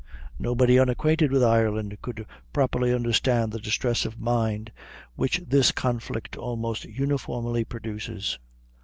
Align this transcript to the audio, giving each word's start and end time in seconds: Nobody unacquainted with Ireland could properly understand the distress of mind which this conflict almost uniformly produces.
Nobody 0.39 0.79
unacquainted 0.79 1.31
with 1.31 1.43
Ireland 1.43 1.95
could 2.01 2.25
properly 2.53 2.91
understand 2.91 3.51
the 3.51 3.59
distress 3.59 4.03
of 4.03 4.19
mind 4.19 4.71
which 5.15 5.41
this 5.45 5.71
conflict 5.71 6.35
almost 6.35 6.85
uniformly 6.85 7.65
produces. 7.65 8.39